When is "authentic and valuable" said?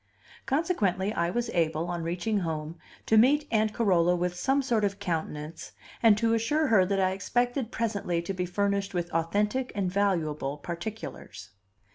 9.13-10.57